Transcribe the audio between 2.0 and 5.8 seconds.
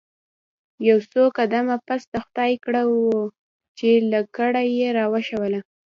د خدای کړه وو چې لکړه یې راوښوروله.